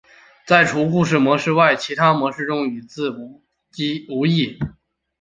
[0.47, 3.11] 在除故事模式外的其他模式中则与自
[3.69, 4.57] 机无异。